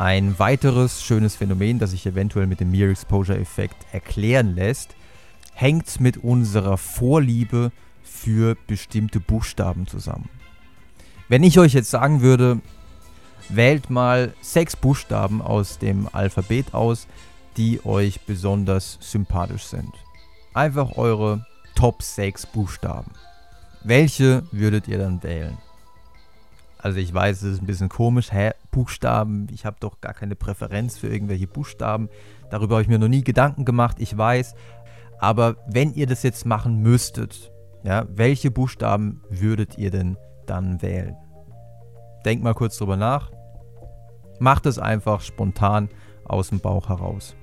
Ein 0.00 0.38
weiteres 0.38 1.04
schönes 1.04 1.36
Phänomen, 1.36 1.78
das 1.78 1.90
sich 1.90 2.06
eventuell 2.06 2.46
mit 2.46 2.58
dem 2.60 2.70
Mere 2.70 2.90
Exposure 2.90 3.38
Effekt 3.38 3.76
erklären 3.92 4.54
lässt, 4.54 4.96
hängt 5.52 6.00
mit 6.00 6.16
unserer 6.16 6.78
Vorliebe 6.78 7.70
für 8.02 8.56
bestimmte 8.66 9.20
Buchstaben 9.20 9.86
zusammen. 9.86 10.30
Wenn 11.28 11.42
ich 11.42 11.58
euch 11.58 11.74
jetzt 11.74 11.90
sagen 11.90 12.22
würde, 12.22 12.60
wählt 13.50 13.90
mal 13.90 14.32
sechs 14.40 14.74
Buchstaben 14.74 15.42
aus 15.42 15.78
dem 15.78 16.08
Alphabet 16.10 16.72
aus, 16.72 17.06
die 17.58 17.84
euch 17.84 18.22
besonders 18.22 18.96
sympathisch 19.02 19.64
sind. 19.64 19.92
Einfach 20.54 20.96
eure 20.96 21.44
Top 21.74 22.02
6 22.02 22.46
Buchstaben. 22.46 23.10
Welche 23.84 24.44
würdet 24.50 24.88
ihr 24.88 24.96
dann 24.96 25.22
wählen? 25.22 25.58
Also 26.82 26.98
ich 26.98 27.12
weiß, 27.12 27.42
es 27.42 27.54
ist 27.54 27.62
ein 27.62 27.66
bisschen 27.66 27.90
komisch. 27.90 28.32
Hä, 28.32 28.52
Buchstaben, 28.70 29.48
ich 29.52 29.66
habe 29.66 29.76
doch 29.80 30.00
gar 30.00 30.14
keine 30.14 30.34
Präferenz 30.34 30.96
für 30.96 31.08
irgendwelche 31.08 31.46
Buchstaben. 31.46 32.08
Darüber 32.50 32.76
habe 32.76 32.82
ich 32.82 32.88
mir 32.88 32.98
noch 32.98 33.08
nie 33.08 33.22
Gedanken 33.22 33.64
gemacht, 33.64 33.96
ich 33.98 34.16
weiß. 34.16 34.54
Aber 35.18 35.56
wenn 35.66 35.92
ihr 35.92 36.06
das 36.06 36.22
jetzt 36.22 36.46
machen 36.46 36.80
müsstet, 36.80 37.52
ja, 37.82 38.06
welche 38.08 38.50
Buchstaben 38.50 39.22
würdet 39.28 39.76
ihr 39.76 39.90
denn 39.90 40.16
dann 40.46 40.80
wählen? 40.80 41.16
Denkt 42.24 42.42
mal 42.42 42.54
kurz 42.54 42.78
drüber 42.78 42.96
nach. 42.96 43.30
Macht 44.38 44.64
es 44.64 44.78
einfach 44.78 45.20
spontan 45.20 45.90
aus 46.24 46.48
dem 46.48 46.60
Bauch 46.60 46.88
heraus. 46.88 47.36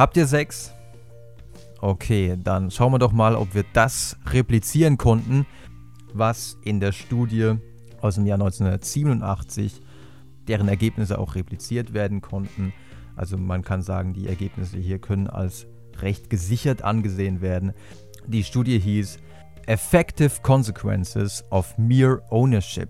Habt 0.00 0.16
ihr 0.16 0.26
sechs? 0.26 0.72
Okay, 1.82 2.38
dann 2.42 2.70
schauen 2.70 2.90
wir 2.90 2.98
doch 2.98 3.12
mal, 3.12 3.36
ob 3.36 3.54
wir 3.54 3.66
das 3.74 4.16
replizieren 4.30 4.96
konnten, 4.96 5.44
was 6.14 6.56
in 6.64 6.80
der 6.80 6.92
Studie 6.92 7.56
aus 8.00 8.14
dem 8.14 8.24
Jahr 8.24 8.40
1987, 8.40 9.82
deren 10.48 10.68
Ergebnisse 10.68 11.18
auch 11.18 11.34
repliziert 11.34 11.92
werden 11.92 12.22
konnten. 12.22 12.72
Also 13.14 13.36
man 13.36 13.60
kann 13.60 13.82
sagen, 13.82 14.14
die 14.14 14.26
Ergebnisse 14.26 14.78
hier 14.78 15.00
können 15.00 15.26
als 15.26 15.66
recht 15.98 16.30
gesichert 16.30 16.82
angesehen 16.82 17.42
werden. 17.42 17.74
Die 18.26 18.42
Studie 18.42 18.78
hieß 18.78 19.18
Effective 19.66 20.40
Consequences 20.42 21.44
of 21.50 21.76
Mere 21.76 22.22
Ownership. 22.30 22.88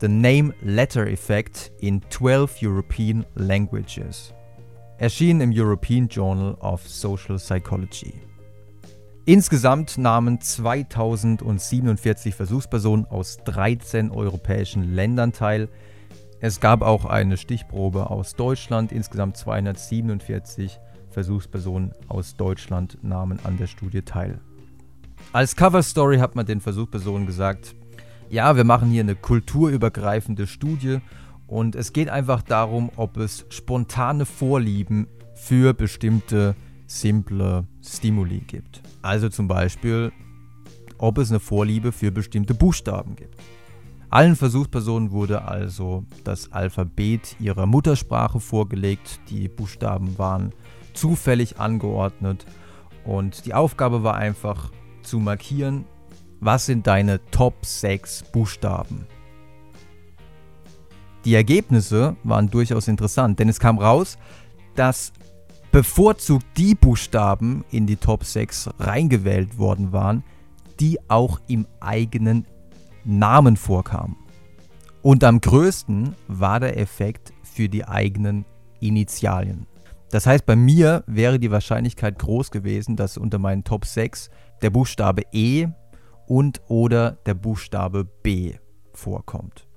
The 0.00 0.06
Name 0.06 0.54
Letter 0.62 1.08
Effect 1.08 1.72
in 1.80 2.00
12 2.10 2.58
European 2.62 3.26
Languages 3.34 4.32
erschien 4.98 5.40
im 5.40 5.52
European 5.54 6.08
Journal 6.08 6.54
of 6.54 6.86
Social 6.86 7.36
Psychology. 7.36 8.14
Insgesamt 9.24 9.96
nahmen 9.98 10.40
2047 10.40 12.34
Versuchspersonen 12.34 13.06
aus 13.06 13.38
13 13.44 14.10
europäischen 14.10 14.94
Ländern 14.94 15.32
teil. 15.32 15.68
Es 16.40 16.60
gab 16.60 16.82
auch 16.82 17.04
eine 17.04 17.36
Stichprobe 17.36 18.10
aus 18.10 18.34
Deutschland. 18.34 18.90
Insgesamt 18.90 19.36
247 19.36 20.78
Versuchspersonen 21.10 21.92
aus 22.08 22.36
Deutschland 22.36 22.98
nahmen 23.02 23.38
an 23.44 23.56
der 23.56 23.66
Studie 23.66 24.02
teil. 24.02 24.40
Als 25.32 25.56
Coverstory 25.56 26.18
hat 26.18 26.34
man 26.34 26.46
den 26.46 26.60
Versuchspersonen 26.60 27.26
gesagt, 27.26 27.74
ja, 28.30 28.56
wir 28.56 28.64
machen 28.64 28.90
hier 28.90 29.02
eine 29.02 29.14
kulturübergreifende 29.14 30.46
Studie 30.46 31.00
und 31.48 31.74
es 31.74 31.92
geht 31.92 32.10
einfach 32.10 32.42
darum, 32.42 32.90
ob 32.96 33.16
es 33.16 33.46
spontane 33.48 34.26
Vorlieben 34.26 35.08
für 35.34 35.74
bestimmte 35.74 36.54
simple 36.86 37.66
Stimuli 37.82 38.40
gibt. 38.40 38.82
Also 39.02 39.28
zum 39.30 39.48
Beispiel, 39.48 40.12
ob 40.98 41.18
es 41.18 41.30
eine 41.30 41.40
Vorliebe 41.40 41.90
für 41.90 42.12
bestimmte 42.12 42.54
Buchstaben 42.54 43.16
gibt. 43.16 43.34
Allen 44.10 44.36
Versuchspersonen 44.36 45.10
wurde 45.10 45.42
also 45.42 46.04
das 46.24 46.52
Alphabet 46.52 47.36
ihrer 47.40 47.66
Muttersprache 47.66 48.40
vorgelegt. 48.40 49.20
Die 49.30 49.48
Buchstaben 49.48 50.18
waren 50.18 50.52
zufällig 50.92 51.58
angeordnet 51.58 52.46
und 53.04 53.46
die 53.46 53.54
Aufgabe 53.54 54.02
war 54.02 54.16
einfach 54.16 54.70
zu 55.02 55.18
markieren, 55.18 55.86
was 56.40 56.66
sind 56.66 56.86
deine 56.86 57.24
Top 57.30 57.64
6 57.64 58.24
Buchstaben 58.32 59.06
die 61.28 61.34
Ergebnisse 61.34 62.16
waren 62.24 62.48
durchaus 62.48 62.88
interessant, 62.88 63.38
denn 63.38 63.50
es 63.50 63.60
kam 63.60 63.78
raus, 63.78 64.16
dass 64.76 65.12
bevorzugt 65.70 66.46
die 66.56 66.74
Buchstaben 66.74 67.66
in 67.70 67.86
die 67.86 67.96
Top 67.96 68.24
6 68.24 68.70
reingewählt 68.78 69.58
worden 69.58 69.92
waren, 69.92 70.24
die 70.80 70.98
auch 71.10 71.38
im 71.46 71.66
eigenen 71.80 72.46
Namen 73.04 73.58
vorkamen. 73.58 74.16
Und 75.02 75.22
am 75.22 75.42
größten 75.42 76.14
war 76.28 76.60
der 76.60 76.78
Effekt 76.78 77.34
für 77.42 77.68
die 77.68 77.86
eigenen 77.86 78.46
Initialien. 78.80 79.66
Das 80.10 80.24
heißt, 80.26 80.46
bei 80.46 80.56
mir 80.56 81.04
wäre 81.06 81.38
die 81.38 81.50
Wahrscheinlichkeit 81.50 82.18
groß 82.18 82.50
gewesen, 82.50 82.96
dass 82.96 83.18
unter 83.18 83.38
meinen 83.38 83.64
Top 83.64 83.84
6 83.84 84.30
der 84.62 84.70
Buchstabe 84.70 85.24
E 85.32 85.66
und 86.26 86.62
oder 86.68 87.18
der 87.26 87.34
Buchstabe 87.34 88.06
B 88.06 88.54
vorkommt. 88.94 89.67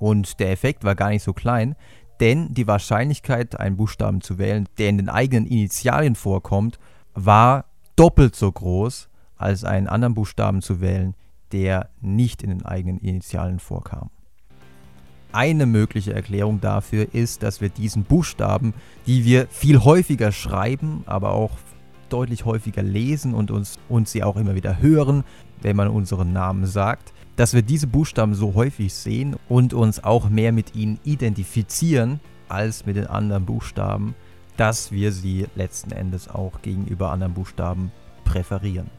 Und 0.00 0.40
der 0.40 0.50
Effekt 0.50 0.82
war 0.82 0.96
gar 0.96 1.10
nicht 1.10 1.22
so 1.22 1.32
klein, 1.32 1.76
denn 2.20 2.52
die 2.54 2.66
Wahrscheinlichkeit, 2.66 3.60
einen 3.60 3.76
Buchstaben 3.76 4.22
zu 4.22 4.38
wählen, 4.38 4.68
der 4.78 4.88
in 4.88 4.96
den 4.96 5.08
eigenen 5.10 5.46
Initialien 5.46 6.14
vorkommt, 6.14 6.78
war 7.14 7.66
doppelt 7.96 8.34
so 8.34 8.50
groß, 8.50 9.08
als 9.36 9.62
einen 9.62 9.88
anderen 9.88 10.14
Buchstaben 10.14 10.62
zu 10.62 10.80
wählen, 10.80 11.14
der 11.52 11.90
nicht 12.00 12.42
in 12.42 12.48
den 12.48 12.64
eigenen 12.64 12.98
Initialien 12.98 13.58
vorkam. 13.58 14.10
Eine 15.32 15.66
mögliche 15.66 16.14
Erklärung 16.14 16.60
dafür 16.60 17.14
ist, 17.14 17.42
dass 17.42 17.60
wir 17.60 17.68
diesen 17.68 18.04
Buchstaben, 18.04 18.74
die 19.06 19.24
wir 19.24 19.46
viel 19.48 19.84
häufiger 19.84 20.32
schreiben, 20.32 21.04
aber 21.06 21.32
auch 21.32 21.52
deutlich 22.08 22.46
häufiger 22.46 22.82
lesen 22.82 23.34
und 23.34 23.50
uns, 23.50 23.78
uns 23.88 24.12
sie 24.12 24.24
auch 24.24 24.36
immer 24.36 24.54
wieder 24.54 24.80
hören, 24.80 25.24
wenn 25.60 25.76
man 25.76 25.88
unseren 25.88 26.32
Namen 26.32 26.66
sagt, 26.66 27.12
dass 27.40 27.54
wir 27.54 27.62
diese 27.62 27.86
Buchstaben 27.86 28.34
so 28.34 28.52
häufig 28.54 28.92
sehen 28.92 29.34
und 29.48 29.72
uns 29.72 30.04
auch 30.04 30.28
mehr 30.28 30.52
mit 30.52 30.76
ihnen 30.76 31.00
identifizieren 31.04 32.20
als 32.50 32.84
mit 32.84 32.96
den 32.96 33.06
anderen 33.06 33.46
Buchstaben, 33.46 34.14
dass 34.58 34.92
wir 34.92 35.10
sie 35.10 35.46
letzten 35.54 35.90
Endes 35.90 36.28
auch 36.28 36.60
gegenüber 36.60 37.10
anderen 37.10 37.32
Buchstaben 37.32 37.92
präferieren. 38.26 38.90